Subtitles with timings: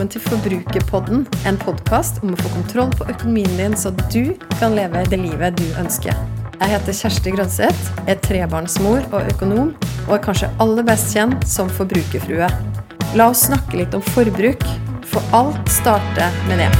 [0.00, 4.72] velkommen til Forbrukerpodden, en podkast om å få kontroll på økonomien din, så du kan
[4.72, 6.14] leve det livet du ønsker.
[6.54, 9.74] Jeg heter Kjersti Grønseth, er trebarnsmor og økonom,
[10.06, 12.48] og er kanskje aller best kjent som forbrukerfrue.
[13.12, 14.64] La oss snakke litt om forbruk,
[15.04, 16.70] for alt starter med det.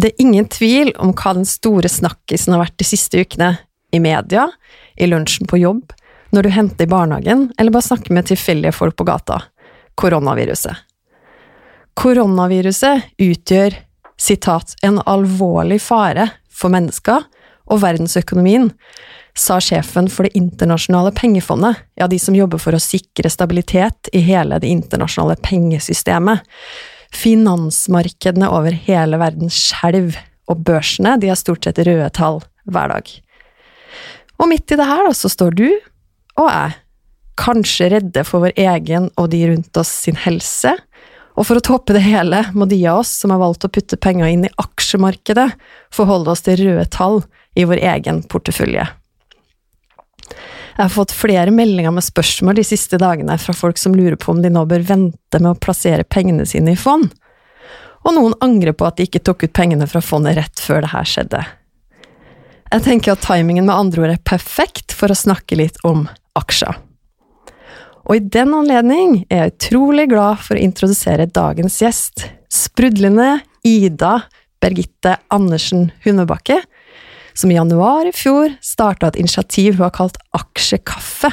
[0.00, 3.50] Det er ingen tvil om hva den store snakkisen har vært de siste ukene,
[3.92, 4.48] i media,
[4.96, 5.92] i lunsjen på jobb,
[6.32, 9.42] når du henter i barnehagen, eller bare snakker med tilfeldige folk på gata.
[9.94, 10.76] Koronaviruset.
[11.94, 13.76] Koronaviruset utgjør,
[14.16, 17.26] sitat, en alvorlig fare for mennesker
[17.68, 18.70] og verdensøkonomien,
[19.34, 24.20] sa sjefen for Det internasjonale pengefondet, ja, de som jobber for å sikre stabilitet i
[24.20, 26.44] hele det internasjonale pengesystemet.
[27.12, 33.08] Finansmarkedene over hele verden skjelver, og børsene de har stort sett røde tall hver dag.
[34.40, 35.66] Og midt i det her da, så står du
[36.40, 36.78] og jeg,
[37.40, 40.72] kanskje redde for vår egen og de rundt oss sin helse,
[41.32, 43.96] og for å toppe det hele må de av oss som har valgt å putte
[43.96, 45.48] penger inn i aksjemarkedet,
[45.92, 47.22] forholde oss til røde tall
[47.56, 48.84] i vår egen portefølje.
[50.72, 54.32] Jeg har fått flere meldinger med spørsmål de siste dagene fra folk som lurer på
[54.32, 57.10] om de nå bør vente med å plassere pengene sine i fond,
[58.02, 60.92] og noen angrer på at de ikke tok ut pengene fra fondet rett før det
[60.94, 61.42] her skjedde.
[62.72, 66.06] Jeg tenker at timingen med andre ord er perfekt for å snakke litt om
[66.38, 66.78] aksjer.
[68.08, 74.22] Og i den anledning er jeg utrolig glad for å introdusere dagens gjest, sprudlende Ida
[74.62, 76.62] Bergitte Andersen Hundebakke,
[77.36, 81.28] som i januar i fjor starta et initiativ hun har kalt Aksjekaffe.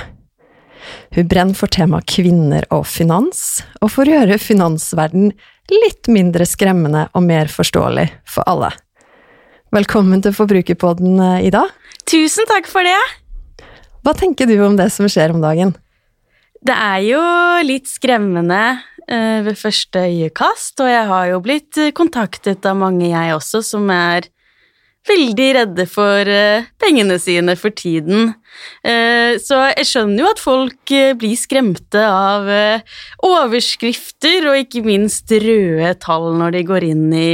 [1.15, 5.31] Hun brenner for temaet kvinner og finans, og for å gjøre finansverden
[5.71, 8.73] litt mindre skremmende og mer forståelig for alle.
[9.69, 11.59] Velkommen til Forbrukerpodden, Ida.
[12.09, 12.97] Tusen takk for det!
[14.01, 15.75] Hva tenker du om det som skjer om dagen?
[16.65, 17.19] Det er jo
[17.67, 23.35] litt skremmende uh, ved første øyekast, og jeg har jo blitt kontaktet av mange, jeg
[23.35, 24.25] også, som er
[25.09, 26.33] veldig redde for
[26.81, 28.33] pengene sine for tiden.
[28.83, 32.45] Så jeg skjønner jo at folk blir skremte av
[33.25, 37.31] overskrifter og ikke minst røde tall når de går inn i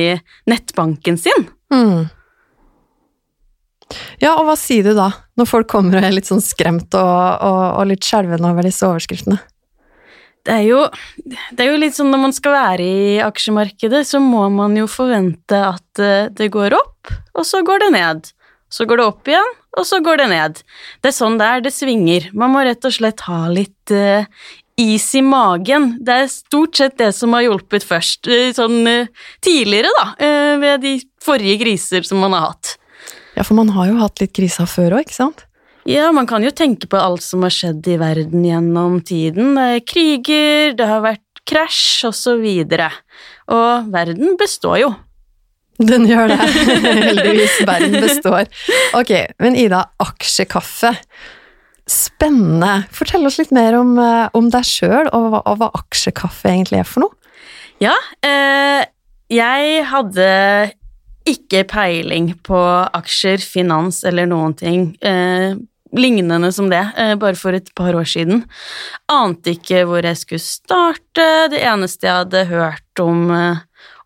[0.48, 1.50] nettbanken sin.
[1.74, 2.06] Mm.
[4.22, 7.44] Ja, og hva sier du da, når folk kommer og er litt sånn skremt og,
[7.46, 9.38] og, og litt skjelvende over disse overskriftene?
[10.46, 10.82] Det er, jo,
[11.26, 14.86] det er jo litt sånn når man skal være i aksjemarkedet, så må man jo
[14.90, 18.30] forvente at eh, det går opp, og så går det ned.
[18.70, 20.62] Så går det opp igjen, og så går det ned.
[21.02, 22.30] Det er sånn det er, det svinger.
[22.38, 24.26] Man må rett og slett ha litt uh,
[24.82, 25.94] is i magen.
[26.04, 30.08] Det er stort sett det som har hjulpet først, uh, sånn uh, tidligere, da,
[30.62, 32.75] ved de forrige kriser som man har hatt.
[33.36, 35.46] Ja, for man har jo hatt litt kriser før òg, ikke sant?
[35.86, 39.54] Ja, man kan jo tenke på alt som har skjedd i verden gjennom tiden.
[39.62, 42.90] Er kriger, det har vært krasj, og så videre.
[43.54, 44.94] Og verden består jo.
[45.78, 46.40] Den gjør det.
[47.10, 47.60] Heldigvis.
[47.68, 48.48] Verden består.
[48.98, 49.12] Ok,
[49.44, 50.96] men Ida, aksjekaffe.
[51.86, 52.88] Spennende.
[52.96, 56.90] Fortell oss litt mer om, eh, om deg sjøl, og, og, hva aksjekaffe egentlig er
[56.90, 57.34] for noe.
[57.84, 57.94] Ja,
[58.26, 58.88] eh,
[59.30, 60.30] jeg hadde
[61.26, 62.60] ikke peiling på
[62.94, 64.92] aksjer, finans eller noen ting.
[65.02, 65.56] Eh,
[65.96, 68.44] lignende som det, eh, bare for et par år siden.
[69.10, 71.50] Ante ikke hvor jeg skulle starte.
[71.50, 73.56] Det eneste jeg hadde hørt om, eh,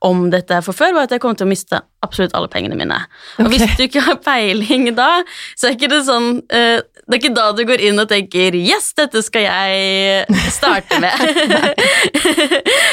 [0.01, 3.05] om dette for før, var at jeg kom til å miste absolutt alle pengene mine.
[3.39, 5.23] Og hvis du ikke har peiling da,
[5.55, 6.79] så er ikke det sånn uh,
[7.09, 11.23] Det er ikke da du går inn og tenker 'yes, dette skal jeg starte med'.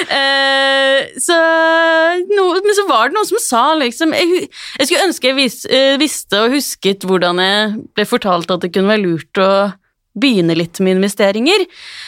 [0.09, 1.37] uh, så,
[2.33, 4.49] no, men så var det noen som sa liksom Jeg,
[4.81, 8.73] jeg skulle ønske jeg vis, uh, visste og husket hvordan jeg ble fortalt at det
[8.73, 9.51] kunne være lurt å
[10.17, 11.67] begynne litt med investeringer.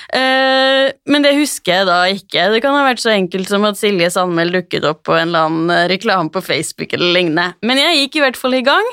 [0.08, 2.48] Uh, men det husker jeg da ikke.
[2.54, 5.48] Det kan ha vært så enkelt som at Silje Sandmæl dukket opp på en eller
[5.50, 7.50] annen eh, reklame på Facebook eller lignende.
[7.60, 8.92] Men jeg gikk i hvert fall i gang.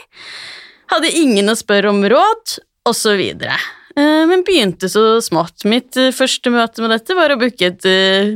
[0.92, 2.58] Hadde ingen å spørre om råd,
[2.90, 3.16] osv.
[3.20, 3.58] videre.
[3.96, 5.64] men begynte så smått.
[5.66, 7.88] Mitt uh, første møte med dette var å booke et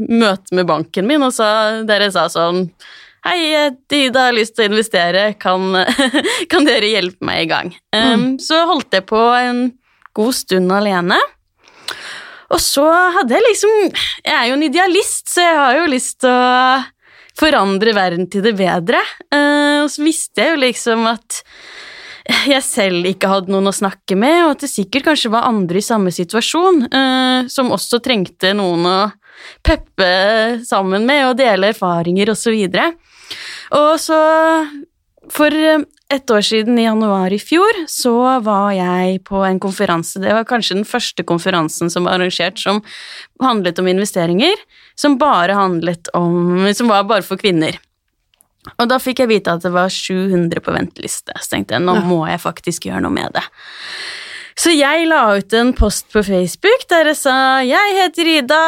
[0.07, 2.67] møte med banken min, og sa, der jeg sa sånn
[3.19, 3.51] Hei,
[3.91, 5.73] Ida har lyst til å investere, kan,
[6.51, 7.73] kan dere hjelpe meg i gang?
[7.91, 8.37] Mm.
[8.39, 9.65] Så holdt jeg på en
[10.15, 11.17] god stund alene.
[12.49, 12.85] Og så
[13.17, 13.75] hadde jeg liksom
[14.23, 16.79] Jeg er jo en idealist, så jeg har jo lyst til å
[17.39, 18.99] forandre verden til det bedre.
[19.31, 21.39] Og så visste jeg jo liksom at
[22.53, 25.81] jeg selv ikke hadde noen å snakke med, og at det sikkert kanskje var andre
[25.81, 28.99] i samme situasjon eh, som også trengte noen å
[29.65, 32.59] peppe sammen med og dele erfaringer osv.
[32.67, 32.99] Og,
[33.79, 34.19] og så
[35.29, 40.17] For eh, et år siden, i januar i fjor, så var jeg på en konferanse.
[40.17, 42.81] Det var kanskje den første konferansen som var arrangert som
[43.43, 44.57] handlet om investeringer.
[44.97, 47.77] Som bare handlet om Som var bare for kvinner.
[48.77, 51.33] Og da fikk jeg vite at det var 700 på venteliste.
[51.39, 52.01] Så tenkte jeg nå Ja.
[52.05, 53.43] må jeg faktisk gjøre noe med det.
[54.59, 58.63] Så jeg la ut en post på Facebook der jeg sa jeg heter Ida,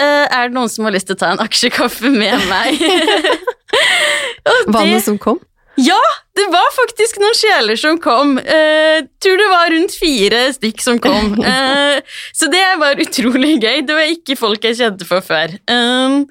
[0.00, 2.82] eh, er det noen som har lyst til å ta en aksjekaffe med meg?
[4.66, 5.38] Vannet det som kom?
[5.78, 5.98] Ja,
[6.34, 8.36] det var faktisk noen sjeler som kom.
[8.38, 11.36] Eh, tror det var rundt fire stykk som kom.
[11.48, 12.00] Eh,
[12.36, 13.80] så det var utrolig gøy.
[13.86, 15.54] Det var ikke folk jeg kjente for før.
[15.70, 16.26] Um,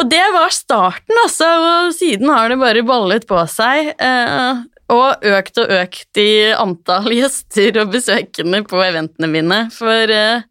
[0.00, 1.48] og det var starten, altså.
[1.66, 3.92] Og siden har det bare ballet på seg.
[4.00, 9.64] eh, og økt og økt i antall gjester og besøkende på eventene mine.
[9.74, 10.46] For eh,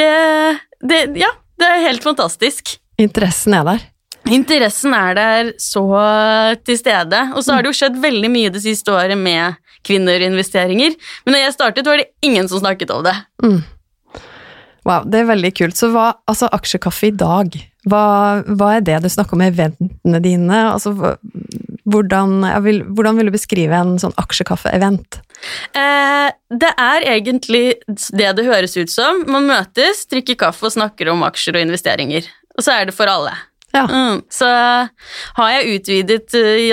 [0.00, 0.12] det,
[0.80, 2.78] det Ja, det er helt fantastisk.
[3.00, 3.86] Interessen er der.
[4.32, 5.84] Interessen er der så
[6.66, 7.20] til stede.
[7.34, 9.56] Og så har det jo skjedd veldig mye det siste året med
[9.86, 10.96] kvinnerinvesteringer.
[11.24, 13.14] Men da jeg startet, var det ingen som snakket om det.
[13.44, 13.60] Mm.
[14.86, 15.78] Wow, det er veldig kult.
[15.78, 17.54] Så hva, altså aksjekaffe i dag,
[17.90, 18.02] hva,
[18.46, 20.60] hva er det du snakker om med eventene dine?
[20.72, 20.92] Altså,
[21.86, 25.20] hvordan, vil, hvordan vil du beskrive en sånn aksjekaffe-event?
[25.74, 29.22] Eh, det er egentlig det det høres ut som.
[29.30, 32.30] Man møtes, drikker kaffe og snakker om aksjer og investeringer.
[32.56, 33.34] Og så er det for alle.
[33.74, 33.84] Ja.
[33.90, 34.46] Mm, så
[35.36, 36.70] har jeg utvidet eh,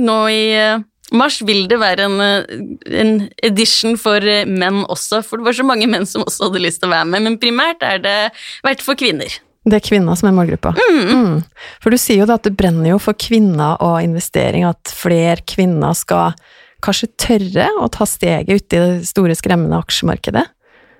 [0.00, 0.82] nå i eh,
[1.14, 2.64] mars, vil det være en, eh,
[3.02, 3.14] en
[3.44, 6.90] edition for menn også, for det var så mange menn som også hadde lyst til
[6.90, 8.18] å være med, men primært er det
[8.66, 9.40] vært for kvinner.
[9.62, 10.72] Det er kvinner som er målgruppa.
[10.74, 11.36] Mm.
[11.84, 15.38] For du sier jo da at du brenner jo for kvinner og investering, at flere
[15.46, 16.34] kvinner skal
[16.82, 20.48] kanskje tørre å ta steget ut i det store, skremmende aksjemarkedet.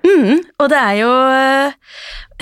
[0.03, 1.11] Mm, og det er jo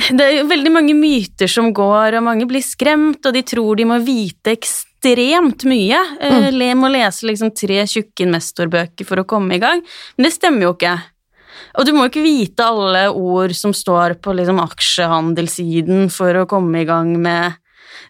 [0.09, 3.77] Det er jo veldig mange myter som går, og mange blir skremt, og de tror
[3.79, 6.01] de må vite ekstremt mye.
[6.21, 6.49] Mm.
[6.55, 9.83] le må lese liksom tre tjukke investorbøker for å komme i gang,
[10.17, 10.95] men det stemmer jo ikke.
[11.79, 16.81] Og du må ikke vite alle ord som står på liksom aksjehandelssiden for å komme
[16.81, 17.60] i gang med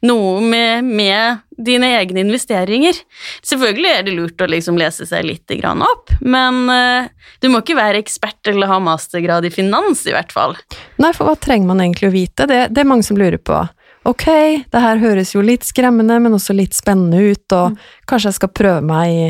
[0.05, 2.97] noe med, med dine egne investeringer.
[3.45, 7.11] Selvfølgelig er det lurt å liksom lese seg litt opp, men eh,
[7.41, 10.57] du må ikke være ekspert eller ha mastergrad i finans, i hvert fall.
[11.01, 12.49] Nei, for hva trenger man egentlig å vite?
[12.49, 13.61] Det, det er mange som lurer på.
[14.09, 14.25] Ok,
[14.73, 17.77] det her høres jo litt skremmende, men også litt spennende ut, og
[18.09, 19.27] kanskje jeg skal prøve meg i,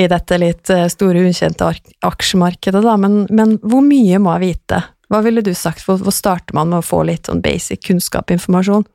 [0.00, 1.68] i dette litt eh, store, ukjente
[2.06, 4.80] aksjemarkedet, da, men, men hvor mye må jeg vite?
[5.12, 5.84] Hva ville du sagt?
[5.86, 8.86] Hvor, starter man med å få litt sånn basic kunnskapinformasjon?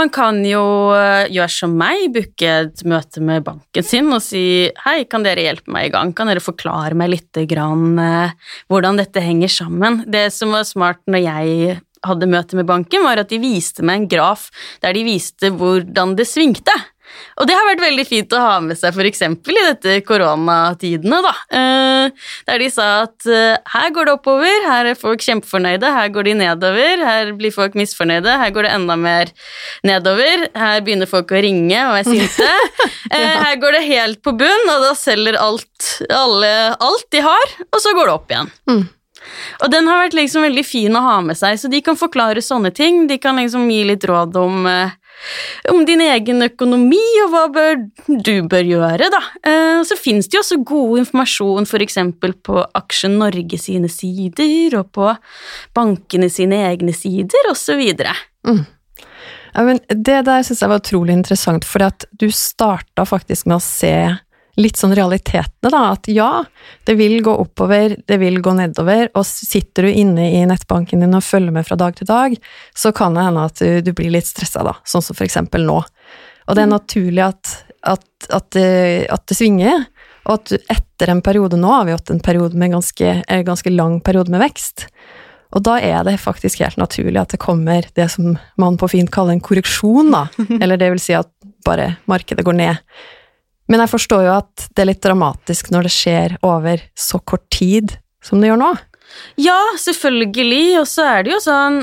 [0.00, 0.62] Man kan jo
[0.96, 4.42] eh, gjøre som meg, booke et møte med banken sin og si
[4.86, 9.00] hei, kan dere hjelpe meg i gang, kan dere forklare meg litt grann, eh, hvordan
[9.00, 10.02] dette henger sammen.
[10.08, 14.02] Det som var smart når jeg hadde møte med banken, var at de viste meg
[14.02, 14.48] en graf
[14.84, 16.74] der de viste hvordan det svingte.
[17.38, 19.22] Og det har vært veldig fint å ha med seg f.eks.
[19.24, 21.34] i dette koronatidene, da.
[21.54, 26.12] Eh, der de sa at eh, her går det oppover, her er folk kjempefornøyde, her
[26.14, 29.32] går de nedover, her blir folk misfornøyde, her går det enda mer
[29.86, 32.52] nedover, her begynner folk å ringe og er sinte.
[33.08, 37.54] Eh, her går det helt på bunn, og da selger alt, alle, alt de har,
[37.70, 38.50] og så går det opp igjen.
[38.68, 38.82] Mm.
[39.64, 42.42] Og den har vært liksom veldig fin å ha med seg, så de kan forklare
[42.44, 43.06] sånne ting.
[43.10, 44.97] De kan liksom gi litt råd om, eh,
[45.72, 49.22] om din egen økonomi, og hva bør, du bør gjøre, da.
[49.42, 51.98] Eh, så finnes det jo også god informasjon f.eks.
[52.46, 55.10] på Aksjen Norge sine sider, og på
[55.76, 57.82] bankene sine egne sider, osv.
[59.54, 61.82] Ja, men det der syns jeg var utrolig interessant, for
[62.20, 63.94] du starta faktisk med å se
[64.58, 65.82] litt sånn realitetene, da.
[65.94, 66.30] At ja,
[66.88, 71.16] det vil gå oppover, det vil gå nedover, og sitter du inne i nettbanken din
[71.16, 72.34] og følger med fra dag til dag,
[72.76, 74.76] så kan det hende at du, du blir litt stressa, da.
[74.88, 75.78] Sånn som for eksempel nå.
[76.48, 77.54] Og det er naturlig at,
[77.86, 78.68] at, at, det,
[79.12, 79.86] at det svinger,
[80.28, 82.20] og at du etter en periode nå har vi hatt en
[82.58, 84.88] med ganske, en ganske lang periode med vekst.
[85.56, 89.10] Og da er det faktisk helt naturlig at det kommer det som man på fint
[89.10, 90.26] kaller en korreksjon, da.
[90.62, 91.30] Eller det vil si at
[91.64, 92.82] bare markedet går ned.
[93.68, 97.44] Men jeg forstår jo at det er litt dramatisk når det skjer over så kort
[97.52, 98.72] tid som det gjør nå.
[99.40, 101.78] Ja, selvfølgelig, og så er det jo sånn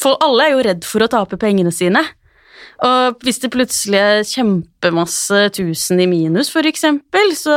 [0.00, 2.02] For alle er jo redd for å tape pengene sine.
[2.84, 7.56] Og hvis det plutselig er kjempemasse tusen i minus, for eksempel, så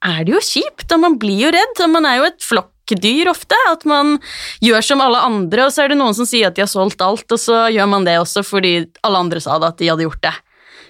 [0.00, 3.28] er det jo kjipt, og man blir jo redd, og man er jo et flokkdyr
[3.30, 4.16] ofte, at man
[4.64, 7.04] gjør som alle andre, og så er det noen som sier at de har solgt
[7.04, 8.74] alt, og så gjør man det også fordi
[9.04, 10.34] alle andre sa det at de hadde gjort det.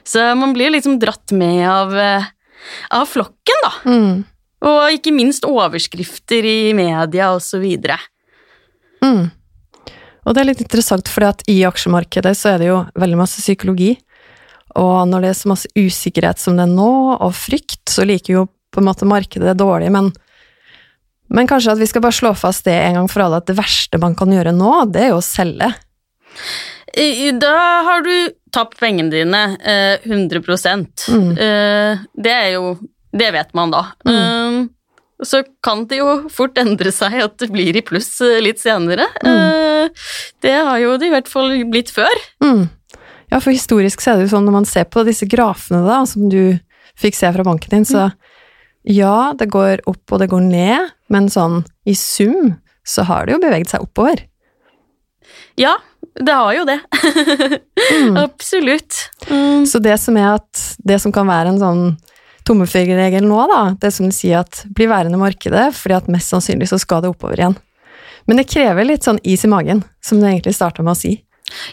[0.07, 2.31] Så man blir liksom dratt med av, eh,
[2.91, 3.73] av flokken, da.
[3.91, 4.25] Mm.
[4.71, 7.97] Og ikke minst overskrifter i media og så videre.
[9.05, 9.31] Mm.
[10.27, 13.95] Og det er litt interessant, for i aksjemarkedet så er det jo veldig masse psykologi.
[14.79, 18.37] Og når det er så masse usikkerhet som det er nå, og frykt, så liker
[18.37, 20.13] jo på en måte markedet det dårlig, men,
[21.33, 23.59] men kanskje at vi skal bare slå fast det en gang for alle, at det
[23.59, 25.73] verste man kan gjøre nå, det er jo å selge.
[27.41, 28.15] Da har du
[28.53, 30.41] tapt pengene dine eh, 100
[31.09, 31.31] Mm.
[31.39, 32.79] Eh, Det er jo
[33.13, 33.87] Det vet man da.
[34.07, 34.15] Mm.
[34.17, 34.69] Eh,
[35.23, 39.05] så kan det jo fort endre seg at det blir i pluss eh, litt senere.
[39.21, 39.35] Mm.
[39.37, 39.89] Eh,
[40.41, 42.23] det har jo det i hvert fall blitt før.
[42.41, 42.69] Mm.
[43.31, 46.01] Ja, for historisk så er det jo sånn når man ser på disse grafene da,
[46.09, 46.57] som du
[46.99, 48.09] fikk se fra banken din, så
[48.89, 52.55] ja, det går opp og det går ned, men sånn i sum
[52.87, 54.25] så har det jo beveget seg oppover.
[55.61, 55.77] Ja,
[56.15, 56.79] det har jo det.
[57.93, 58.17] Mm.
[58.27, 58.97] Absolutt.
[59.29, 59.67] Mm.
[59.67, 61.83] Så det som er at det som kan være en sånn
[62.49, 66.71] tommefingerregel nå, da, det som sier at bli værende i markedet, fordi at mest sannsynlig
[66.71, 67.57] så skal det oppover igjen.
[68.29, 71.17] Men det krever litt sånn is i magen, som du egentlig starta med å si.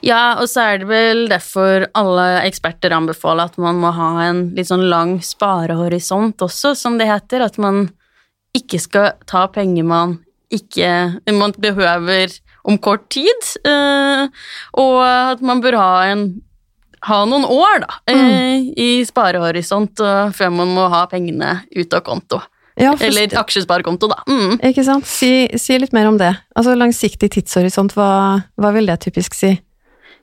[0.02, 4.48] Ja, og så er det vel derfor alle eksperter anbefaler at man må ha en
[4.58, 7.46] litt sånn lang sparehorisont også, som det heter.
[7.46, 7.86] At man
[8.58, 10.18] ikke skal ta penger man
[10.54, 12.32] ikke man behøver
[12.68, 13.48] om kort tid.
[13.66, 14.28] eh,
[14.78, 16.26] og at man bør ha, en,
[17.08, 20.04] ha noen år da, eh, i sparehorisont
[20.36, 22.42] før man må ha pengene ut av konto.
[22.78, 24.20] Ja, for- Eller aksjesparekonto, da.
[24.30, 24.60] Mm.
[24.62, 25.08] Ikke sant?
[25.10, 26.36] Si, si litt mer om det.
[26.56, 29.56] Altså langsiktig tidshorisont, hva, hva vil det typisk si?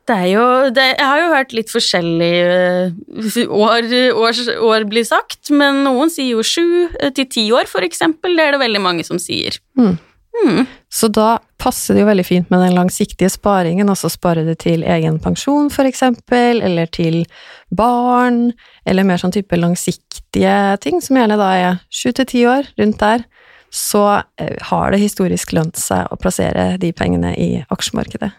[0.07, 3.87] Det er jo det, Jeg har jo hørt litt forskjellig eh, år,
[4.21, 8.37] år, år bli sagt, men noen sier jo sju eh, til ti år, for eksempel.
[8.37, 9.57] Det er det veldig mange som sier.
[9.81, 9.97] Mm.
[10.35, 10.65] Mm.
[10.91, 14.83] Så da passer det jo veldig fint med den langsiktige sparingen, altså spare det til
[14.83, 17.23] egen pensjon for eksempel, eller til
[17.71, 18.49] barn,
[18.87, 23.01] eller mer sånn type langsiktige ting, som gjerne da er sju til ti år, rundt
[23.03, 23.27] der,
[23.75, 24.05] så
[24.39, 28.31] eh, har det historisk lønt seg å plassere de pengene i aksjemarkedet.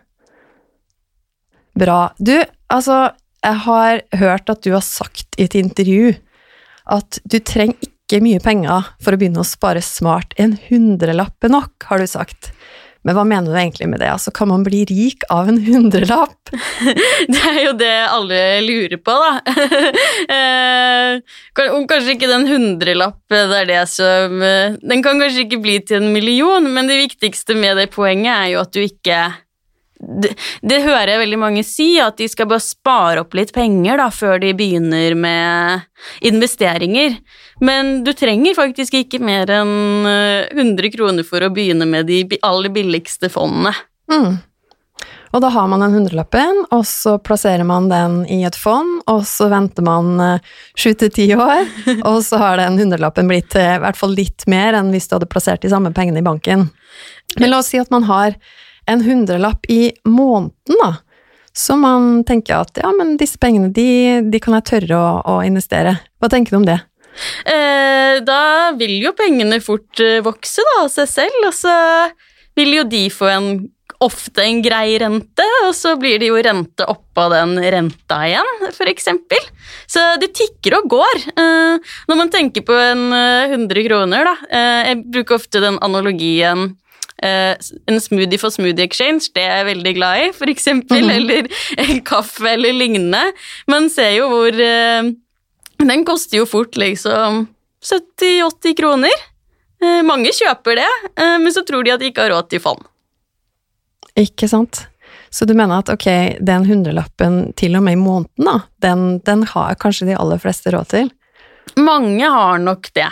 [1.76, 2.00] Bra.
[2.20, 2.38] Du,
[2.72, 3.10] altså,
[3.44, 6.14] jeg har hørt at du har sagt i et intervju
[6.96, 10.36] at du trenger ikke mye penger for å begynne å spare smart.
[10.38, 12.52] En hundrelapp er nok, har du sagt.
[13.06, 14.10] Men hva mener du egentlig med det?
[14.10, 16.50] Altså, kan man bli rik av en hundrelapp?
[17.30, 19.34] Det er jo det alle lurer på, da.
[20.36, 21.20] Eh,
[21.70, 25.76] Om kanskje ikke den hundrelapp det er det som eh, Den kan kanskje ikke bli
[25.86, 29.20] til en million, men det viktigste med det poenget er jo at du ikke
[30.06, 34.00] det, det hører jeg veldig mange si, at de skal bare spare opp litt penger
[34.02, 35.86] da, før de begynner med
[36.26, 37.18] investeringer.
[37.66, 42.40] Men du trenger faktisk ikke mer enn eh, 100 kroner for å begynne med de
[42.46, 43.74] aller billigste fondene.
[44.12, 44.36] Mm.
[45.36, 49.26] Og da har man den hundrelappen, og så plasserer man den i et fond, og
[49.28, 51.66] så venter man eh, sju til ti år,
[52.10, 55.32] og så har den hundrelappen blitt i hvert fall litt mer enn hvis du hadde
[55.32, 56.70] plassert de samme pengene i banken.
[57.40, 58.38] Men la oss si at man har
[58.92, 60.94] en hundrelapp i måneden, da.
[61.56, 65.36] Så man tenker at ja, men disse pengene, de, de kan jeg tørre å, å
[65.48, 65.96] investere.
[66.20, 66.82] Hva tenker du om det?
[67.48, 71.76] Eh, da vil jo pengene fort eh, vokse da, av seg selv, og så
[72.60, 73.50] vil jo de få en,
[74.04, 79.48] ofte en grei rente, og så blir det jo rente oppå den renta igjen, eksempel.
[79.88, 81.28] Så det tikker og går.
[81.40, 85.80] Eh, når man tenker på en eh, 100 kroner, da, eh, jeg bruker ofte den
[85.86, 86.74] analogien
[87.24, 87.56] eh,
[87.88, 91.16] en smoothie for smoothie exchange, det er jeg veldig glad i, for eksempel, Mhm.
[91.16, 91.48] eller
[91.90, 93.24] en kaffe eller lignende.
[93.68, 95.12] Man ser jo hvor eh,
[95.80, 97.48] den koster jo fort liksom
[97.86, 99.14] 70-80 kroner.
[99.84, 100.90] Eh, mange kjøper det,
[101.42, 102.82] men så tror de at de ikke har råd til fond.
[104.18, 104.86] Ikke sant?
[105.30, 106.06] Så du mener at ok,
[106.40, 110.72] den hundrelappen til og med i måneden, da, den, den har kanskje de aller fleste
[110.72, 111.10] råd til?
[111.76, 113.10] Mange har nok det.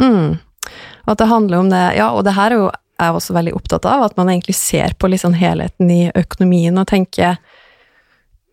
[0.00, 0.38] Mm.
[1.08, 3.86] At det handler om det, ja, og det her er jo jeg også veldig opptatt
[3.86, 7.38] av, at man egentlig ser på liksom helheten i økonomien og tenker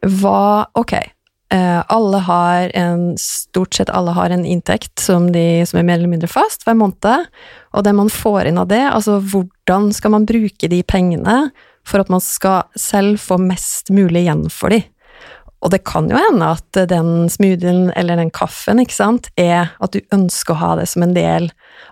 [0.06, 5.80] hva Ok, eh, alle har en Stort sett alle har en inntekt som, de, som
[5.80, 7.30] er mer eller mindre fast hver måned,
[7.74, 11.48] og det man får inn av det, altså hvordan skal man bruke de pengene
[11.86, 14.84] for at man skal selv få mest mulig igjen for de?
[15.64, 19.96] Og det kan jo hende at den smoothien eller den kaffen, ikke sant, er at
[19.96, 21.50] du ønsker å ha det som en del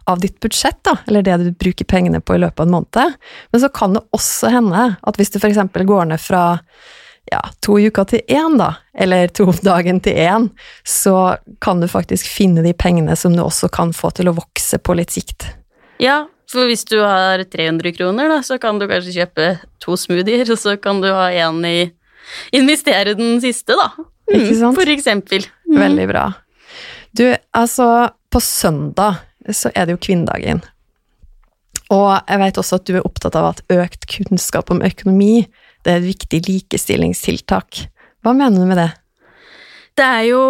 [0.10, 3.16] av ditt budsjett, da, eller det du bruker pengene på i løpet av en måned.
[3.52, 6.44] Men så kan det også hende at hvis du eksempel går ned fra
[7.32, 10.50] ja, to uker til én, da, eller to dagen til én,
[10.84, 14.80] så kan du faktisk finne de pengene som du også kan få til å vokse
[14.84, 15.48] på litt sikt.
[16.04, 19.50] Ja, for hvis du har 300 kroner, da, så kan du kanskje kjøpe
[19.82, 21.78] to smoothier, og så kan du ha én i
[22.56, 23.92] Investere den siste, da.
[24.32, 24.76] Mm?
[24.76, 25.46] For eksempel.
[25.70, 25.80] Mm.
[25.82, 26.28] Veldig bra.
[27.14, 29.22] Du, altså, på søndag
[29.52, 30.64] så er det jo kvinnedagen.
[31.94, 35.46] Og jeg vet også at du er opptatt av at økt kunnskap om økonomi
[35.84, 37.84] det er et viktig likestillingstiltak.
[38.24, 38.92] Hva mener du med det?
[40.00, 40.44] Det er jo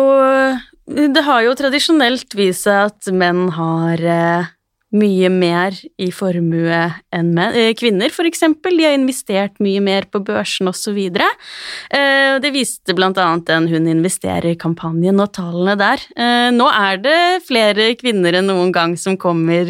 [0.85, 4.51] Det har jo tradisjonelt vist seg at menn har eh,
[4.93, 6.81] mye mer i formue
[7.13, 7.55] enn menn.
[7.57, 10.99] Eh, kvinner, for eksempel, de har investert mye mer på børsen osv.
[10.99, 16.03] Eh, det viste blant annet den Hun investerer-kampanjen og tallene der.
[16.15, 19.65] Eh, nå er det flere kvinner enn noen gang som kommer,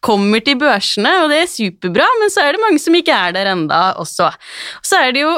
[0.00, 3.34] kommer til børsene, og det er superbra, men så er det mange som ikke er
[3.34, 4.30] der enda også.
[4.82, 5.36] Så er det jo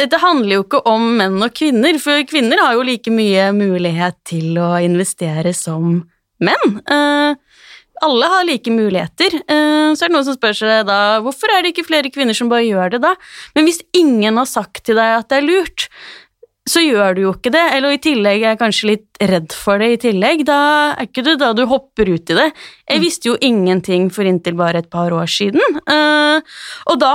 [0.00, 4.16] det handler jo ikke om menn og kvinner, for kvinner har jo like mye mulighet
[4.24, 5.98] til å investere som
[6.40, 6.80] menn.
[8.06, 9.36] Alle har like muligheter.
[9.44, 12.36] Eh, så er det noen som spør seg da hvorfor er det ikke flere kvinner
[12.36, 13.14] som bare gjør det, da?
[13.56, 15.88] Men hvis ingen har sagt til deg at det er lurt,
[16.70, 19.80] så gjør du jo ikke det, eller i tillegg er jeg kanskje litt redd for
[19.80, 20.58] det i tillegg, da
[20.92, 22.48] er ikke det da du hopper ut i det.
[22.86, 23.04] Jeg mm.
[23.04, 27.14] visste jo ingenting for inntil bare et par år siden, eh, og da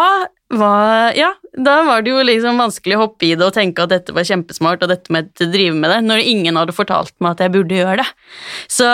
[0.56, 3.94] var, ja, da var det jo liksom vanskelig å hoppe i det og tenke at
[3.94, 7.36] dette var kjempesmart og dette med å drive med det, når ingen hadde fortalt meg
[7.36, 8.08] at jeg burde gjøre det.
[8.72, 8.90] Så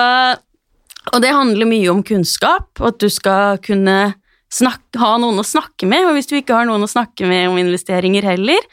[1.10, 4.14] og det handler mye om kunnskap, og at du skal kunne
[4.54, 6.06] snakke, ha noen å snakke med.
[6.08, 8.68] Og hvis du ikke har noen å snakke med om investeringer heller,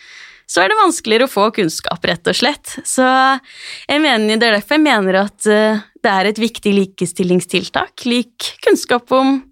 [0.49, 2.75] så er det vanskeligere å få kunnskap, rett og slett.
[2.89, 8.07] Så jeg mener, det er derfor jeg mener at eh, det er et viktig likestillingstiltak,
[8.09, 9.43] lik kunnskap om,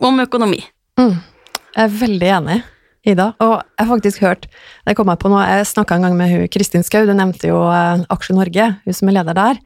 [0.00, 0.62] om økonomi.
[1.00, 1.18] Mm.
[1.74, 2.62] Jeg er veldig enig.
[3.04, 4.46] Ida, og jeg har faktisk hørt
[4.88, 7.50] det kom jeg på nå, jeg snakka en gang med hun, Kristin Skau, du nevnte
[7.50, 9.60] jo eh, Aksje Norge, hun som er leder der.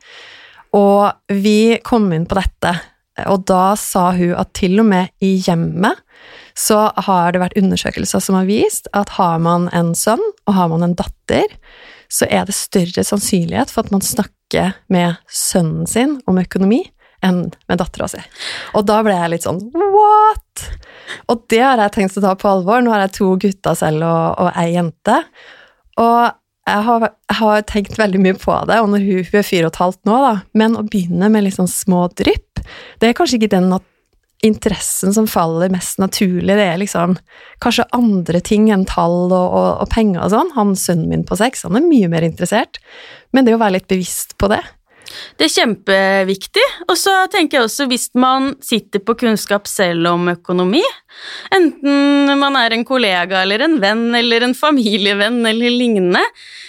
[0.76, 2.74] Og vi kom inn på dette,
[3.26, 6.04] og da sa hun at til og med i hjemmet
[6.58, 10.70] så har det vært undersøkelser som har vist at har man en sønn og har
[10.72, 11.46] man en datter,
[12.10, 16.82] så er det større sannsynlighet for at man snakker med sønnen sin om økonomi
[17.24, 18.20] enn med dattera si.
[18.78, 20.66] Og da ble jeg litt sånn what?!
[21.30, 22.82] Og det har jeg tenkt å ta på alvor.
[22.82, 25.16] Nå har jeg to gutter selv og, og ei jente.
[25.98, 26.20] Og
[26.68, 29.68] jeg har, jeg har, tenkt veldig mye på det, og når hun, hun er fire
[29.68, 32.62] og et halvt nå, da, men å begynne med litt sånn små drypp,
[33.00, 33.72] det er kanskje ikke den
[34.46, 37.16] interessen som faller mest naturlig, det er liksom
[37.64, 40.52] kanskje andre ting enn tall og, og, og penger og sånn.
[40.54, 42.78] Han sønnen min på seks, han er mye mer interessert,
[43.34, 44.62] men det å være litt bevisst på det,
[45.38, 46.64] det er kjempeviktig.
[46.88, 50.84] Og så tenker jeg også hvis man sitter på kunnskap selv om økonomi,
[51.54, 56.24] enten man er en kollega eller en venn eller en familievenn eller lignende,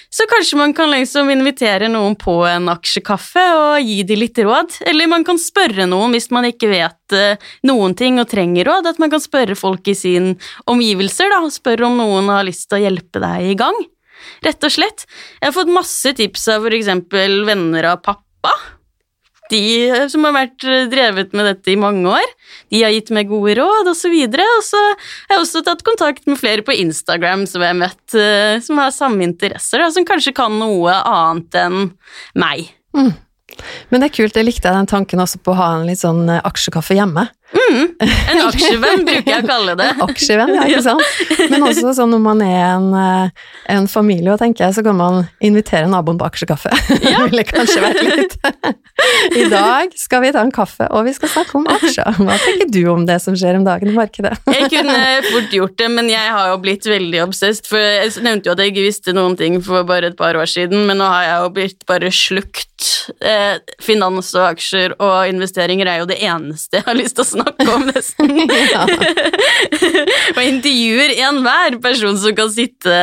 [0.10, 4.80] så kanskje man kan liksom invitere noen på en aksjekaffe og gi dem litt råd.
[4.90, 8.90] Eller man kan spørre noen hvis man ikke vet uh, noen ting og trenger råd.
[8.90, 10.32] At man kan spørre folk i sin
[10.66, 13.78] omgivelser, da, og spørre om noen har lyst til å hjelpe deg i gang.
[14.46, 15.06] Rett og slett.
[15.38, 16.90] Jeg har fått masse tips av f.eks.
[17.14, 18.56] venner av pappa pappa.
[19.50, 19.62] De
[20.12, 22.34] som har vært eh, drevet med dette i mange år,
[22.70, 24.14] de har gitt meg gode råd osv.
[24.14, 27.80] Og, og så har jeg også tatt kontakt med flere på Instagram som jeg har
[27.80, 31.90] møtt, eh, som har samme interesser, og som kanskje kan noe annet enn
[32.38, 32.70] meg.
[32.94, 33.16] Mm.
[33.90, 36.30] Men det er kult, jeg likte den tanken også på å ha en litt sånn
[36.30, 37.26] eh, aksjekaffe hjemme.
[37.50, 39.88] Mm, en aksjevenn bruker jeg å kalle det.
[40.00, 41.22] En aksjevenn, ja, ikke sant.
[41.52, 44.98] Men også sånn når man er en, eh, en familie, og tenker jeg, så kan
[45.00, 46.72] man invitere naboen på aksjekaffe.
[47.02, 47.18] Ja.
[47.24, 48.38] det ville kanskje vært litt
[49.40, 52.22] I dag skal vi ta en kaffe, og vi skal snakke om aksjer.
[52.22, 54.36] Hva tenker du om det som skjer om dagen i markedet?
[54.54, 54.98] jeg kunne
[55.30, 57.70] fort gjort det, men jeg har jo blitt veldig obsesst.
[57.72, 60.50] For jeg nevnte jo at jeg ikke visste noen ting for bare et par år
[60.50, 62.68] siden, men nå har jeg jo blitt bare slukt.
[63.26, 67.28] Eh, finans og aksjer og investeringer er jo det eneste jeg har lyst til å
[67.28, 68.34] snakke snakke om, nesten.
[70.36, 73.00] og intervjuer enhver person som kan sitte,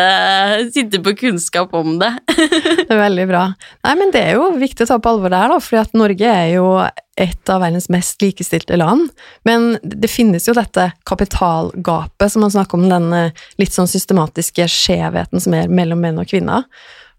[0.75, 2.13] sitte, på kunnskap om det.
[2.37, 3.49] det er veldig bra.
[3.87, 5.99] Nei, men det er jo viktig å ta på alvor det her, da, fordi at
[5.99, 6.69] Norge er jo
[7.17, 9.09] et av verdens mest likestilte land.
[9.49, 15.43] Men det finnes jo dette kapitalgapet som man snakker om, den litt sånn systematiske skjevheten
[15.43, 16.69] som er mellom menn og kvinner.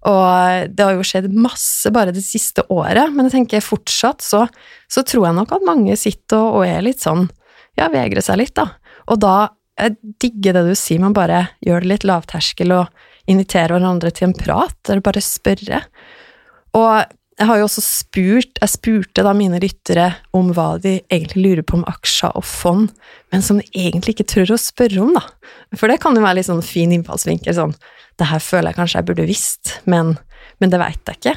[0.07, 4.45] Og det har jo skjedd masse bare det siste året, men jeg tenker fortsatt så,
[4.91, 7.25] så tror jeg nok at mange sitter og, og er litt sånn
[7.77, 8.69] ja, vegrer seg litt, da.
[9.11, 9.35] Og da
[9.77, 14.29] jeg digger det du sier, man bare gjør det litt lavterskel og inviterer hverandre til
[14.29, 15.83] en prat, eller bare spørre.
[16.77, 21.43] Og jeg har jo også spurt, jeg spurte da mine lyttere om hva de egentlig
[21.43, 22.87] lurer på om aksjer og fond,
[23.33, 25.21] men som de egentlig ikke tør å spørre om, da.
[25.77, 27.75] For det kan jo være litt sånn fin innfallsvinkel, sånn
[28.17, 30.15] det her føler jeg kanskje jeg burde visst, men,
[30.57, 31.35] men det veit jeg ikke.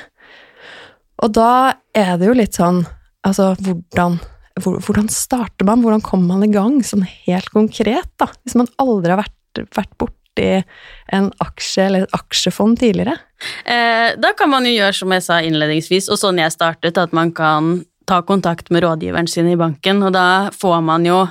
[1.21, 1.53] Og da
[1.93, 2.83] er det jo litt sånn
[3.21, 4.15] Altså, hvordan,
[4.57, 5.83] hvordan starter man?
[5.85, 8.31] Hvordan kommer man i gang, sånn helt konkret, da?
[8.47, 13.17] Hvis man aldri har vært, vært borti en aksje eller et aksjefond tidligere?
[13.65, 17.13] Eh, da kan man jo gjøre som jeg sa innledningsvis, og sånn jeg startet, at
[17.17, 21.25] man kan ta kontakt med rådgiveren sin i banken, og da får man jo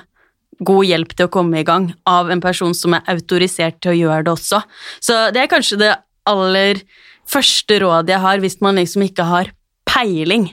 [0.60, 4.00] god hjelp til å komme i gang av en person som er autorisert til å
[4.00, 4.62] gjøre det også.
[5.00, 5.94] Så det er kanskje det
[6.30, 6.82] aller
[7.30, 9.52] første rådet jeg har hvis man liksom ikke har
[9.90, 10.50] peiling.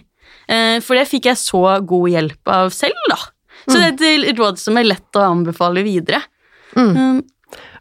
[0.46, 3.18] Eh, for det fikk jeg så god hjelp av selv, da.
[3.66, 6.20] Så det er et råd som er lett å anbefale videre.
[6.76, 7.24] Mm.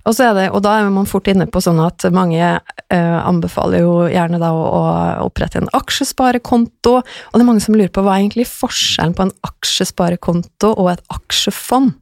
[0.05, 3.93] Og, det, og da er man fort inne på sånn at mange eh, anbefaler jo
[4.11, 4.81] gjerne da å, å,
[5.25, 9.25] opprette en aksjesparekonto, og det er mange som lurer på hva er egentlig forskjellen på
[9.25, 11.95] en aksjesparekonto og et aksjefond?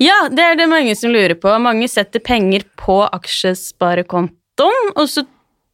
[0.00, 1.50] Ja, det er det mange som lurer på.
[1.60, 5.24] Mange setter penger på aksjesparekontoen, og så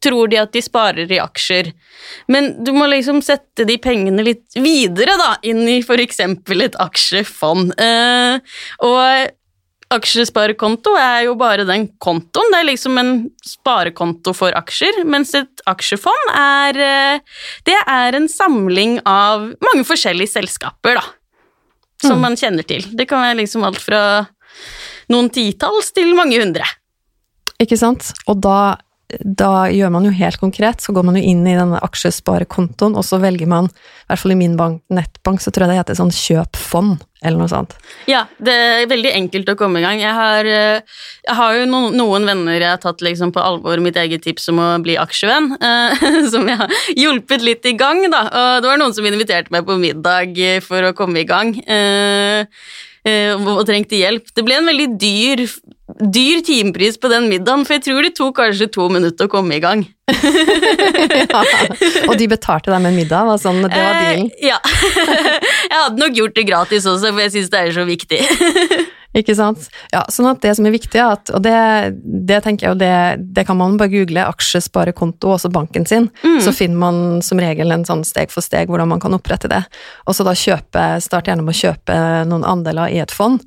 [0.05, 1.71] tror de at de sparer i aksjer.
[2.31, 6.21] Men du må liksom sette de pengene litt videre, da, inn i f.eks.
[6.21, 7.73] et aksjefond.
[7.81, 9.31] Eh, og
[9.93, 12.51] aksjesparekonto er jo bare den kontoen.
[12.53, 13.11] Det er liksom en
[13.45, 17.35] sparekonto for aksjer, mens et aksjefond er eh,
[17.67, 21.05] Det er en samling av mange forskjellige selskaper, da.
[22.03, 22.25] Som mm.
[22.25, 22.87] man kjenner til.
[22.91, 24.01] Det kan være liksom alt fra
[25.13, 26.65] noen titalls til mange hundre.
[27.61, 28.09] Ikke sant?
[28.27, 31.77] Og da da gjør man jo helt konkret, så går man jo inn i denne
[31.85, 35.73] aksjesparekontoen, og så velger man, i hvert fall i min bank, nettbank, så tror jeg
[35.73, 37.75] det heter sånn kjøpfond, eller noe sånt.
[38.09, 40.01] Ja, det er veldig enkelt å komme i gang.
[40.01, 40.95] Jeg har, eh,
[41.27, 44.49] jeg har jo noen, noen, venner jeg har tatt liksom på alvor mitt eget tips
[44.53, 48.25] om å bli aksjevenn, eh, som jeg har hjulpet litt i gang, da.
[48.25, 50.33] Og det var noen som inviterte meg på middag
[50.65, 51.53] for å komme i gang.
[53.05, 54.31] Eh, og trengte hjelp.
[54.33, 55.43] Det ble en veldig dyr,
[55.99, 59.55] dyr timepris på den middagen, for jeg tror det tok kanskje to minutter å komme
[59.55, 59.85] i gang.
[60.11, 61.41] ja,
[62.05, 63.29] og de betalte deg med en middag?
[63.29, 64.27] Var sånn, det var dealen?
[64.35, 64.59] Eh, ja.
[65.71, 68.21] jeg hadde nok gjort det gratis også, for jeg syns det er så viktig.
[69.15, 69.69] Ikke sant?
[69.93, 71.55] Ja, sånn at det som er viktig, at, og det,
[72.03, 72.95] det, tenker jeg det,
[73.37, 76.41] det, kan man bare google, aksjesparekonto, også banken sin, mm.
[76.43, 79.63] så finner man som regel en sånn steg for steg hvordan man kan opprette det.
[80.03, 83.39] Og så da kjøpe, start gjerne med å kjøpe noen andeler i et fond.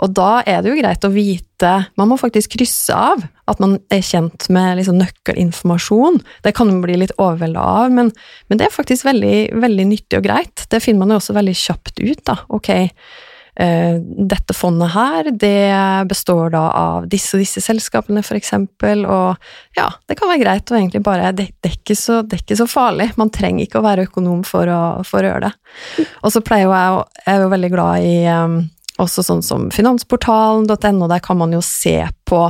[0.00, 3.76] Og da er det jo greit å vite Man må faktisk krysse av at man
[3.92, 6.20] er kjent med liksom nøkkelinformasjon.
[6.44, 8.12] Det kan man bli litt overvelda av, men,
[8.46, 10.64] men, det er faktisk veldig, veldig nyttig og greit.
[10.70, 12.36] Det finner man jo også veldig kjapt ut, da.
[12.54, 13.98] Ok, uh,
[14.30, 15.74] dette fondet her, det
[16.14, 20.70] består da av disse og disse selskapene, for eksempel, og ja, det kan være greit
[20.70, 23.10] å egentlig bare det, det, er så, det er ikke så farlig.
[23.18, 26.06] Man trenger ikke å være økonom for å, for å gjøre det.
[26.22, 28.60] Og så pleier jeg, jeg er jo veldig glad i um,
[29.00, 32.44] også sånn som finansportalen.no, der kan man jo se på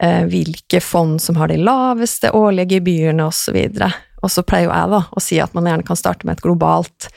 [0.00, 3.58] eh, hvilke fond som har de laveste årlige gebyrene, osv.
[4.22, 6.44] Og så pleier jo jeg da å si at man gjerne kan starte med et
[6.44, 7.08] globalt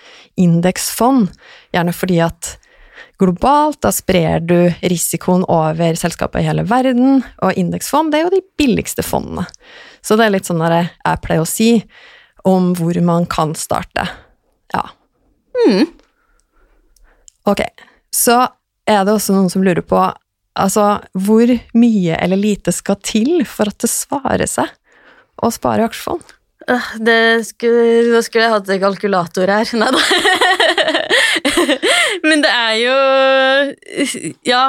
[0.42, 1.30] indeksfond,
[1.76, 2.56] gjerne fordi at
[3.22, 3.82] globalt.
[3.84, 8.44] Da sprer du risikoen over selskaper i hele verden, og indeksfond det er jo de
[8.60, 9.46] billigste fondene.
[10.06, 11.80] Så det er litt sånn jeg pleier å si
[12.46, 14.06] om hvor man kan starte.
[14.74, 14.84] Ja.
[15.66, 15.88] Mm.
[17.50, 17.62] Ok,
[18.16, 18.46] så
[18.88, 20.00] er det også noen som lurer på
[20.56, 20.86] altså,
[21.28, 24.72] hvor mye eller lite skal til for at det svarer seg
[25.44, 26.24] å spare i aksjefond?
[26.66, 29.70] Det skulle, da skulle jeg hatt en kalkulator her.
[29.78, 30.02] Nei da.
[32.26, 32.96] Men det er jo
[34.48, 34.64] Ja,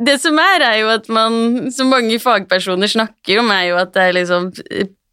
[0.00, 3.92] det som er, er jo at man, som mange fagpersoner snakker om, er jo at
[3.92, 4.48] det er liksom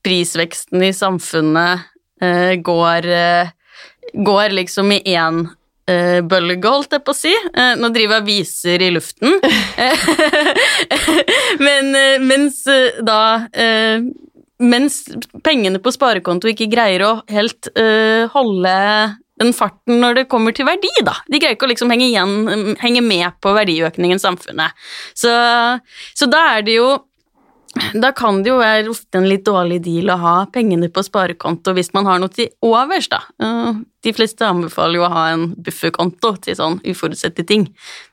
[0.06, 1.84] prisveksten i samfunnet
[2.24, 3.52] uh, går, uh,
[4.16, 5.44] går liksom i én
[6.30, 7.34] bølge, holdt jeg på å si.
[7.54, 9.38] Uh, nå driver jeg og viser i luften.
[11.66, 11.94] Men
[12.26, 12.64] mens
[13.06, 13.22] da
[14.60, 14.96] Mens
[15.46, 17.70] pengene på sparekonto ikke greier å helt
[18.34, 18.74] holde
[19.40, 21.16] den farten når det kommer til verdi, da.
[21.32, 24.90] De greier ikke å liksom henge, igjen, henge med på verdiøkningen i samfunnet.
[25.18, 25.32] Så,
[26.18, 26.90] så, da er det jo
[27.94, 31.76] da kan det jo være ofte en litt dårlig deal å ha pengene på sparekonto
[31.78, 33.22] hvis man har noe til overs, da.
[34.02, 37.68] De fleste anbefaler jo å ha en bufferkonto til sånn uforutsette ting,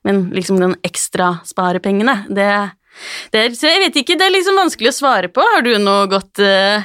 [0.05, 2.51] men liksom den ekstra sparepengene, det,
[3.33, 5.45] det er, Så jeg vet ikke, det er liksom vanskelig å svare på.
[5.55, 6.85] Har du noe godt uh,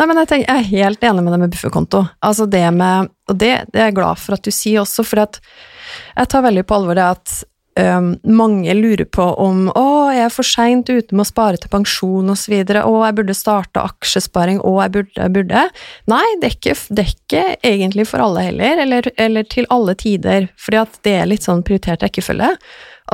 [0.00, 2.06] Nei, men jeg, tenker, jeg, er helt enig med det med bufferkonto.
[2.24, 5.20] Altså det med, og det, det, er jeg glad for at du sier også, for
[5.20, 7.34] jeg tar veldig på alvor det at
[7.80, 11.72] um, mange lurer på om å, jeg er for seint ute med å spare til
[11.72, 15.66] pensjon osv., å, jeg burde starte aksjesparing, å, jeg burde, jeg burde.
[16.10, 19.96] Nei, det er, ikke, det er ikke egentlig for alle heller, eller, eller til alle
[19.98, 22.54] tider, fordi at det er litt sånn prioritert rekkefølge.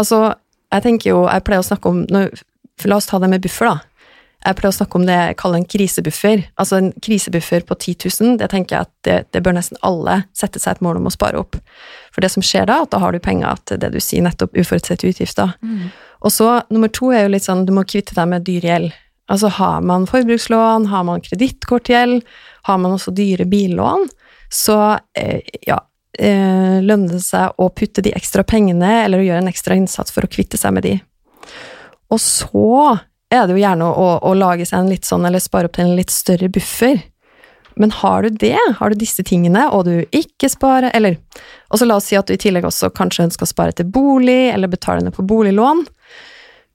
[0.01, 0.23] Altså,
[0.75, 3.96] jeg tenker jo, jeg pleier å snakke om, la oss ta det med buffer, da
[4.47, 6.43] jeg pleier å snakke om det jeg kaller en krisebuffer.
[6.61, 10.21] Altså en krisebuffer på 10 000, det tenker jeg at det, det, bør nesten alle
[10.37, 11.59] sette seg et mål om å spare opp.
[12.15, 14.55] For det som skjer da, at da har du penger til det du sier, nettopp
[14.55, 15.57] uforutsette utgifter.
[15.67, 15.89] Mm.
[16.23, 18.95] Og så nummer to er jo litt sånn, du må kvitte deg med dyr gjeld.
[19.33, 22.23] Altså har man forbrukslån, har man kredittkortgjeld,
[22.71, 24.07] har man også dyre billån,
[24.53, 24.79] så
[25.19, 25.81] eh, ja,
[26.19, 30.15] eh, lønner det seg å putte de ekstra pengene, eller å gjøre en ekstra innsats
[30.15, 30.95] for å kvitte seg med de.
[32.15, 32.71] Og så
[33.33, 35.89] er det jo gjerne å, å lage seg en litt sånn, eller spare opp til
[35.89, 37.01] en litt større buffer.
[37.77, 41.19] Men har du det, har du disse tingene, og du ikke sparer, eller
[41.69, 43.89] Og så la oss si at du i tillegg også kanskje ønsker å spare til
[43.91, 45.85] bolig, eller betale ned på boliglån.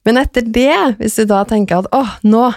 [0.06, 2.52] Men etter det, hvis du da tenker at åh, nå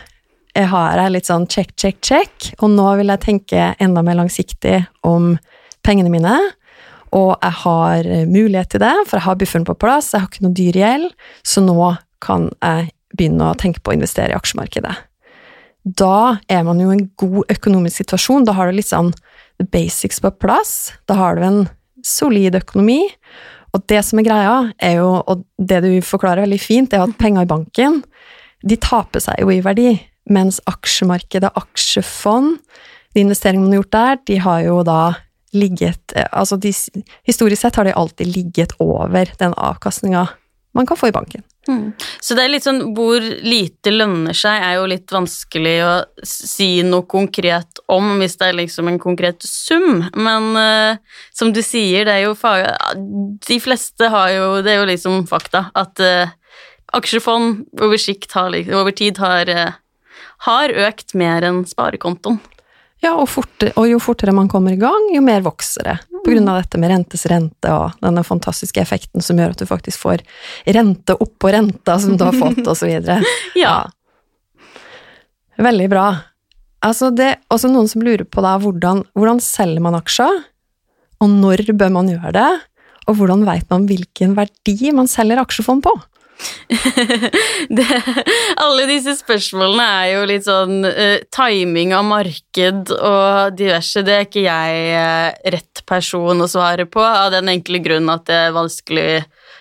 [0.55, 4.21] jeg har jeg litt sånn check, check, check, og nå vil jeg tenke enda mer
[4.21, 5.33] langsiktig om
[5.83, 6.37] pengene mine,
[7.15, 10.47] og jeg har mulighet til det, for jeg har bufferen på plass, jeg har ikke
[10.47, 11.11] noe dyr gjeld,
[11.47, 11.91] så nå
[12.25, 14.95] kan jeg begynne å tenke på å investere i aksjemarkedet.
[15.85, 19.13] Da er man jo i en god økonomisk situasjon, da har du litt sånn
[19.61, 21.61] the basics på plass, da har du en
[22.05, 23.03] solid økonomi,
[23.75, 27.19] og det som er greia, er jo, og det du forklarer veldig fint, er at
[27.21, 28.01] penger i banken,
[28.65, 29.93] de taper seg jo i verdi,
[30.31, 32.57] mens aksjemarkedet, aksjefond,
[33.15, 35.01] de investeringene man har gjort der, de har jo da
[35.55, 36.73] ligget Altså de,
[37.23, 40.27] historisk sett har de alltid ligget over den avkastninga
[40.75, 41.45] man kan få i banken.
[41.69, 41.95] Mm.
[42.21, 45.93] Så det er litt sånn hvor lite lønner seg, er jo litt vanskelig å
[46.27, 51.63] si noe konkret om hvis det er liksom en konkret sum, men uh, som du
[51.65, 52.67] sier, det er jo fag...
[53.45, 56.33] De fleste har jo Det er jo liksom fakta at uh,
[56.95, 57.99] aksjefond over,
[58.35, 62.41] har, over tid har, uh, har økt mer enn sparekontoen.
[63.05, 65.97] Ja, og, fort, og, jo fortere man kommer i gang, jo mer vokser det.
[66.25, 70.23] Av dette med rentes rente og denne fantastiske effekten som gjør at du faktisk får
[70.73, 72.89] rente oppå renta som du har fått, osv.
[73.65, 73.75] ja.
[75.61, 76.07] Veldig bra.
[76.85, 80.41] Altså det er også noen som lurer på da, hvordan, hvordan selger man aksjer,
[81.21, 82.49] og når bør man gjøre det,
[83.05, 85.93] og hvordan vet man hvilken verdi man selger aksjefond på?
[87.77, 87.87] det,
[88.61, 94.05] alle disse spørsmålene er jo litt sånn uh, timing av marked og diverse.
[94.05, 98.27] Det er ikke jeg uh, rett person å svare på, av den enkle grunn at
[98.31, 99.09] det er vanskelig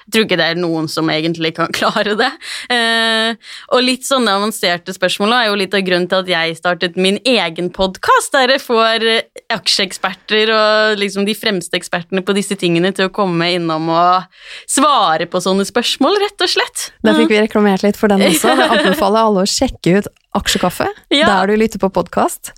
[0.03, 2.29] jeg tror ikke det er noen som egentlig kan klare det.
[2.67, 3.37] Uh,
[3.75, 7.19] og litt sånne avanserte spørsmål er jo litt av grunnen til at jeg startet min
[7.23, 9.07] egen podkast, der jeg får
[9.53, 14.27] aksjeeksperter og liksom de fremste ekspertene på disse tingene til å komme innom og
[14.69, 16.62] svare på sånne spørsmål, rett og slett.
[17.03, 18.53] Da fikk vi reklamert litt for den også.
[18.53, 21.27] Jeg anbefaler alle å sjekke ut Aksjekaffe, ja.
[21.29, 22.55] der du lytter på podkast.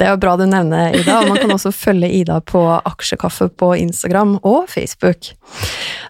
[0.00, 3.50] Det er jo bra du nevner Ida, og man kan også følge Ida på Aksjekaffe
[3.52, 5.34] på Instagram og Facebook.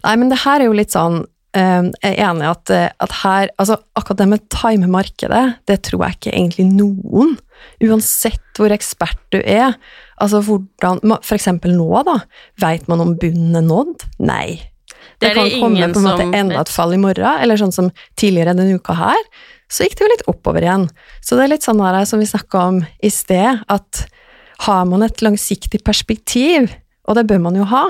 [0.04, 1.24] Nei, men det her er jo litt sånn
[1.58, 5.44] eh, jeg er enig i at, eh, at, her altså Akkurat det med time markedet,
[5.66, 7.34] det tror jeg ikke egentlig noen,
[7.82, 9.74] uansett hvor ekspert du er
[10.22, 12.20] Altså hvordan For eksempel nå, da.
[12.62, 14.06] Veit man om bunnen er nådd?
[14.22, 14.67] Nei.
[15.18, 17.88] Det, det kan komme på en måte enda et fall i morgen, eller sånn som
[18.20, 19.22] tidligere denne uka her
[19.68, 20.86] så gikk det jo litt oppover igjen.
[21.20, 24.04] Så det er litt sånn her som vi snakka om i sted, at
[24.64, 26.72] har man et langsiktig perspektiv,
[27.08, 27.84] og det bør man jo ha,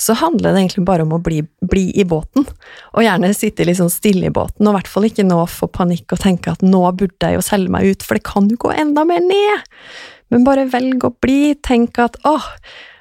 [0.00, 2.46] så handler det egentlig bare om å bli, bli i båten.
[2.94, 5.68] Og gjerne sitte litt sånn stille i båten, og i hvert fall ikke nå få
[5.72, 8.60] panikk og tenke at nå burde jeg jo selge meg ut, for det kan jo
[8.64, 9.66] gå enda mer ned.
[10.32, 12.48] Men bare velg å bli, tenk at åh,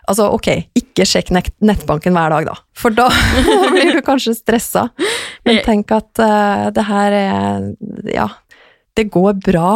[0.10, 3.08] Altså, ok, ikke sjekk nettbanken hver dag, da, for da
[3.74, 4.88] blir du kanskje stressa.
[5.46, 7.68] Men tenk at uh, det her er
[8.10, 8.30] Ja,
[8.98, 9.76] det går bra.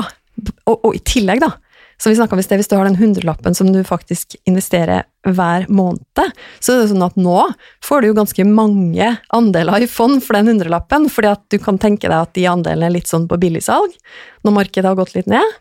[0.66, 1.54] Og, og i tillegg, da,
[1.98, 5.66] som vi om i sted, hvis du har den hundrelappen som du faktisk investerer hver
[5.72, 7.38] måned, så er det sånn at nå
[7.86, 11.80] får du jo ganske mange andeler i fond for den hundrelappen, fordi at du kan
[11.82, 13.96] tenke deg at de andelene er litt sånn på billigsalg
[14.44, 15.56] når markedet har gått litt ned.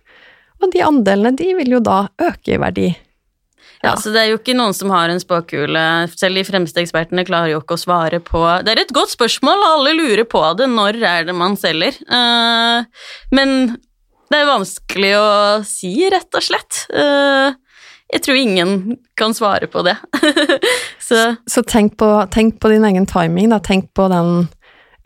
[0.63, 2.91] Og de andelene de vil jo da øke i verdi
[3.85, 5.83] ja, så Det er jo ikke noen som har en spåkule.
[6.15, 9.67] Selv de fremste ekspertene klarer jo ikke å svare på Det er et godt spørsmål,
[9.75, 10.71] alle lurer på det.
[10.73, 11.99] Når er det man selger?
[12.09, 12.87] Uh,
[13.35, 13.77] men
[14.33, 15.29] det er vanskelig å
[15.69, 16.87] si, rett og slett.
[16.91, 17.53] Uh,
[18.15, 19.97] jeg tror ingen kan svare på det.
[21.09, 23.61] så, så tenk, på, tenk, på, din egen timing, da.
[23.65, 24.47] Tenk på den,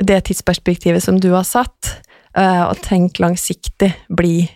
[0.01, 1.97] det tidsperspektivet som du har satt,
[2.38, 3.93] uh, og tenk langsiktig.
[4.09, 4.47] Bli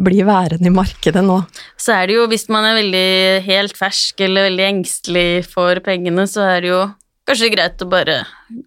[0.00, 1.42] bli værende i markedet nå.
[1.80, 3.10] Så er det jo, hvis man er veldig
[3.46, 6.80] helt fersk eller veldig engstelig for pengene, så er det jo
[7.30, 8.16] kanskje greit å bare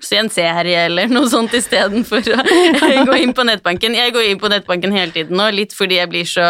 [0.03, 2.39] se en serie eller noe sånt istedenfor å
[3.09, 3.97] gå inn på nettbanken.
[3.97, 6.47] Jeg går inn på nettbanken hele tiden nå, litt fordi jeg blir så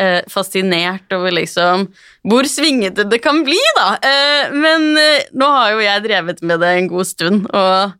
[0.00, 1.88] eh, fascinert over liksom
[2.26, 3.88] hvor svingete det kan bli, da.
[4.00, 7.94] Eh, men eh, nå har jo jeg drevet med det en god stund, og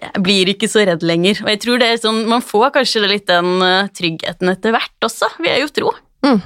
[0.00, 1.42] jeg blir ikke så redd lenger.
[1.44, 5.06] Og jeg tror det er sånn, man får kanskje litt den uh, tryggheten etter hvert
[5.10, 5.92] også, vil jeg jo tro.
[6.26, 6.40] Mm.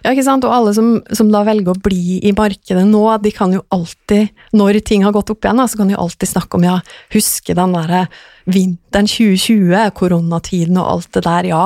[0.00, 3.32] Ja, ikke sant, og alle som, som, da velger å bli i markedet nå, de
[3.36, 6.64] kan jo alltid, når ting har gått opp igjen, så kan de alltid snakke om
[6.64, 6.78] ja,
[7.12, 8.06] huske den derre
[8.48, 11.64] vinteren 2020, koronatiden og alt det der, ja,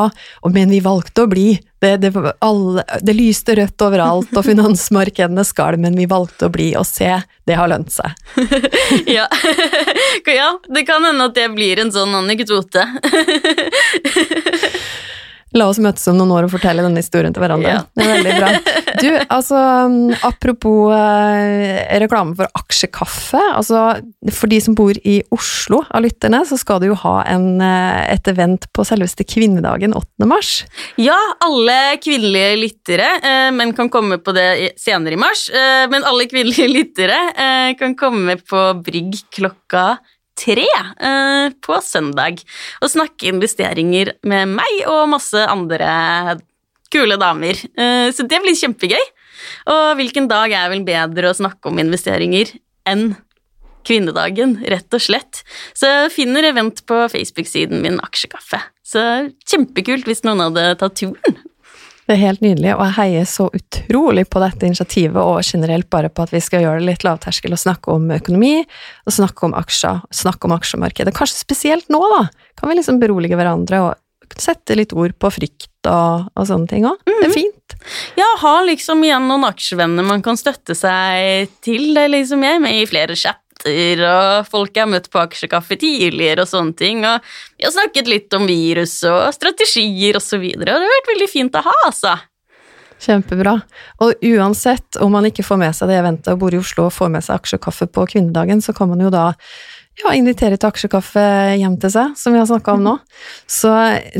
[0.50, 1.52] men vi valgte å bli.
[1.82, 6.68] Det, det, alle, det lyste rødt overalt, og finansmarkedene skalv, men vi valgte å bli,
[6.78, 7.10] og se,
[7.48, 8.14] det har lønt seg.
[9.16, 9.26] ja.
[10.38, 12.86] ja, det kan hende at det blir en sånn anekdote.
[15.58, 17.74] La oss møtes om noen år og fortelle denne historien til hverandre.
[17.74, 17.82] Ja.
[17.92, 18.76] Det er veldig bra.
[19.02, 23.40] Du, altså, um, apropos eh, reklame for aksjekaffe.
[23.52, 23.82] Altså,
[24.32, 28.00] for de som bor i Oslo av lytterne, så skal du jo ha en, eh,
[28.14, 30.28] et event på selveste kvinnedagen 8.
[30.30, 30.54] mars.
[31.00, 35.48] Ja, alle kvinnelige lyttere, eh, men kan komme på det senere i mars.
[35.52, 39.98] Eh, men alle kvinnelige lyttere eh, kan komme på Brygg klokka
[40.38, 42.40] tre eh, på søndag
[42.82, 46.38] og snakke investeringer med meg og masse andre
[46.92, 47.58] kule damer.
[47.76, 49.04] Eh, så det blir kjempegøy.
[49.72, 52.52] Og hvilken dag er vel bedre å snakke om investeringer
[52.88, 53.12] enn
[53.86, 55.42] kvinnedagen, rett og slett.
[55.74, 58.60] Så finner event på Facebook-siden min Aksjekaffe.
[58.86, 59.02] Så
[59.48, 61.40] kjempekult hvis noen hadde tatt turen.
[62.02, 66.10] Det er helt nydelig, og jeg heier så utrolig på dette initiativet, og generelt bare
[66.10, 68.54] på at vi skal gjøre det litt lavterskel og snakke om økonomi,
[69.06, 71.14] og snakke om aksjer, snakke om aksjemarkedet.
[71.14, 72.24] Kanskje spesielt nå, da.
[72.58, 76.86] Kan vi liksom berolige hverandre og sette litt ord på frykt og, og sånne ting
[76.88, 77.00] òg.
[77.08, 77.76] Det er fint.
[78.18, 81.90] Ja, ha liksom igjen noen aksjevenner man kan støtte seg til.
[81.96, 83.18] Det er liksom jeg med i flere
[83.62, 87.04] chatter, og folk jeg har møtt på aksjekaffe tidligere og sånne ting.
[87.04, 87.20] Og
[87.58, 91.12] vi har snakket litt om virus og strategier og så videre, og det har vært
[91.14, 92.16] veldig fint å ha, altså.
[93.02, 93.60] Kjempebra.
[94.00, 96.94] Og uansett om man ikke får med seg det eventet og bor i Oslo og
[96.94, 99.32] får med seg aksjekaffe på kvinnedagen, så kan man jo da
[100.00, 101.24] ja, invitere til aksjekaffe
[101.58, 102.94] hjem til seg, som vi har snakka om nå.
[103.50, 103.72] Så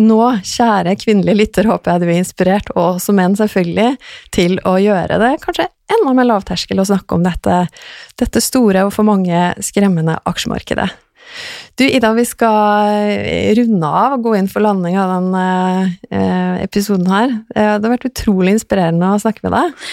[0.03, 3.95] nå, kjære kvinnelige lytter, håper jeg du er inspirert, og også menn selvfølgelig,
[4.35, 7.63] til å gjøre det kanskje enda mer lavterskel å snakke om dette,
[8.21, 10.91] dette store og for mange skremmende aksjemarkedet.
[11.81, 15.45] Du, Ida, vi skal runde av og gå inn for landing av denne
[16.13, 17.39] eh, episoden her.
[17.55, 19.87] Eh, Det har vært utrolig inspirerende å snakke med deg.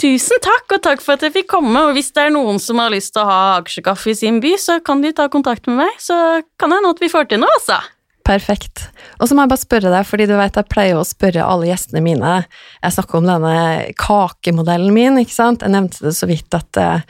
[0.00, 1.82] Tusen takk, og takk for at jeg fikk komme.
[1.88, 4.54] Og hvis det er noen som har lyst til å ha aksjekaffe i sin by,
[4.60, 7.40] så kan de ta kontakt med meg, så kan det hende at vi får til
[7.40, 7.80] noe, altså.
[8.26, 8.88] Perfekt.
[9.20, 11.68] Og så må jeg bare spørre deg, fordi du vet jeg pleier å spørre alle
[11.70, 13.56] gjestene mine Jeg snakker om denne
[14.00, 15.62] kakemodellen min, ikke sant?
[15.62, 17.04] Jeg nevnte det så vidt at eh,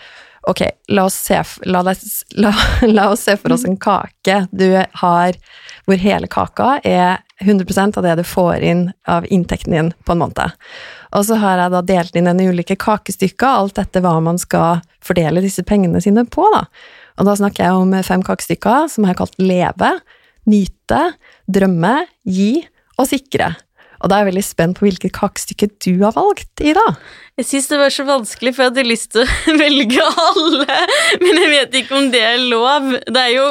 [0.47, 0.61] Ok,
[0.95, 2.53] la oss se, la, la,
[2.97, 5.39] la oss se for oss en kake du har
[5.87, 10.23] hvor hele kaka er 100 av det du får inn av inntekten din på en
[10.23, 10.55] måned.
[11.15, 14.39] Og så har jeg da delt inn den i ulike kakestykker, alt etter hva man
[14.39, 16.65] skal fordele disse pengene sine på, da.
[17.19, 19.93] Og da snakker jeg om fem kakestykker som jeg har kalt leve,
[20.51, 21.03] nyte,
[21.51, 23.53] drømme, gi og sikre.
[24.03, 26.85] Og da er jeg veldig spent på hvilket kakestykke du har valgt, Ida.
[27.41, 30.81] Jeg syns det var så vanskelig, for jeg hadde lyst til å velge alle,
[31.23, 32.91] men jeg vet ikke om det er lov.
[33.07, 33.47] Det er jo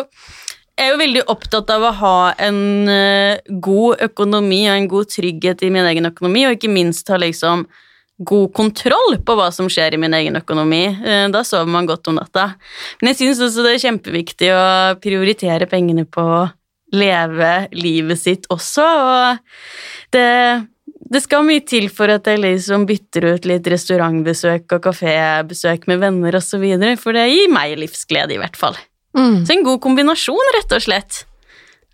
[0.75, 2.57] jeg er jo veldig opptatt av å ha en
[2.91, 7.19] eh, god økonomi og en god trygghet i min egen økonomi, og ikke minst ha
[7.21, 7.63] liksom
[8.27, 10.83] god kontroll på hva som skjer i min egen økonomi.
[10.99, 12.49] Eh, Da sover man godt om natta.
[12.99, 14.65] Men jeg syns også det er kjempeviktig å
[14.99, 16.27] prioritere pengene på
[16.95, 20.29] leve livet sitt også, og det
[21.05, 26.01] det skal mye til for at jeg liksom bytter ut litt restaurantbesøk og kafébesøk med
[26.01, 26.65] venner osv.,
[27.01, 28.77] for det gir meg livsglede, i hvert fall.
[29.15, 31.21] Mm, Så en god kombinasjon, rett og slett.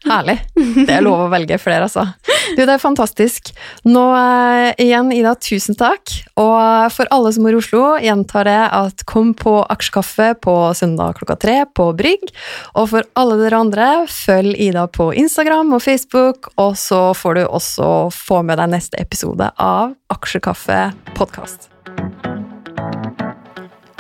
[0.08, 0.38] Herlig.
[0.56, 2.08] Det er lov å velge flere, altså.
[2.56, 3.52] Du, det er fantastisk.
[3.88, 6.14] Nå eh, igjen, Ida, tusen takk.
[6.42, 11.20] Og for alle som bor i Oslo, gjentar jeg at kom på aksjekaffe på søndag
[11.20, 12.32] klokka tre på Brygg.
[12.76, 17.44] Og for alle dere andre, følg Ida på Instagram og Facebook, og så får du
[17.48, 21.71] også få med deg neste episode av Aksjekaffe podkast.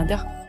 [0.00, 0.39] Moderne media.